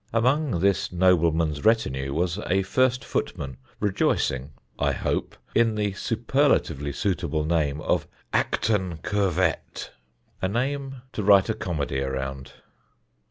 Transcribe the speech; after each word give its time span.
Among 0.11 0.61
this 0.61 0.91
nobleman's 0.91 1.63
retinue 1.63 2.11
was 2.11 2.39
a 2.47 2.63
first 2.63 3.05
footman 3.05 3.57
rejoicing 3.79 4.49
(I 4.79 4.93
hope) 4.93 5.35
in 5.53 5.75
the 5.75 5.93
superlatively 5.93 6.91
suitable 6.91 7.45
name 7.45 7.79
of 7.81 8.07
Acton 8.33 8.97
Curvette: 9.03 9.91
a 10.41 10.47
name 10.47 11.03
to 11.13 11.21
write 11.21 11.49
a 11.49 11.53
comedy 11.53 12.01
around. 12.01 12.53